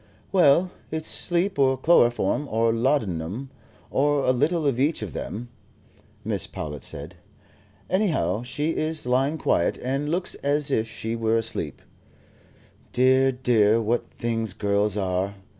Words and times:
"Well, 0.31 0.71
it's 0.89 1.07
sleep, 1.07 1.59
or 1.59 1.77
chloroform, 1.77 2.47
or 2.49 2.73
laudanum, 2.73 3.51
or 3.91 4.23
a 4.25 4.31
little 4.31 4.65
of 4.65 4.79
each 4.79 5.03
of 5.03 5.13
them," 5.13 5.49
Mrs. 6.25 6.51
Powlett 6.51 6.83
said. 6.83 7.17
"Anyhow, 7.87 8.41
she 8.41 8.71
is 8.71 9.05
lying 9.05 9.37
quiet, 9.37 9.77
and 9.79 10.09
looks 10.09 10.33
as 10.41 10.71
if 10.71 10.87
she 10.89 11.15
were 11.15 11.37
asleep. 11.37 11.83
Dear, 12.93 13.31
dear, 13.31 13.79
what 13.79 14.05
things 14.05 14.55
girls 14.55 14.97
are. 14.97 15.35